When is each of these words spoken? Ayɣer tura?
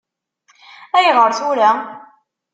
Ayɣer 0.97 1.31
tura? 1.37 1.71